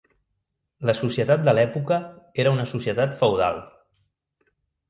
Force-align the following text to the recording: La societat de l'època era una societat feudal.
La 0.89 0.95
societat 0.99 1.43
de 1.49 1.53
l'època 1.57 1.99
era 2.45 2.57
una 2.57 2.67
societat 2.73 3.15
feudal. 3.23 3.63